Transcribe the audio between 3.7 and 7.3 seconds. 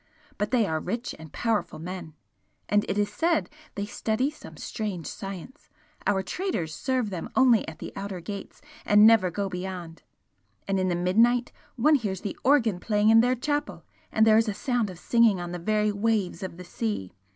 they study some strange science our traders serve them